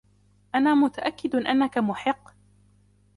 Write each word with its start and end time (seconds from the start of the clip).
أنا 0.55 0.75
متأكد 0.75 1.35
أنكَ 1.35 1.77
محق. 1.77 2.29